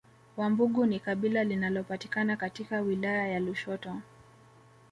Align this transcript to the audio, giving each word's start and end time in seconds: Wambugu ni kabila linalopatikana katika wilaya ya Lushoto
Wambugu 0.37 0.85
ni 0.85 0.99
kabila 0.99 1.43
linalopatikana 1.43 2.35
katika 2.37 2.81
wilaya 2.81 3.27
ya 3.27 3.39
Lushoto 3.39 4.01